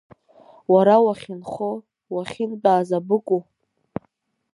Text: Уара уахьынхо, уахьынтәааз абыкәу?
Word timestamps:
Уара 0.71 0.95
уахьынхо, 1.05 1.69
уахьынтәааз 2.13 2.89
абыкәу? 2.97 3.41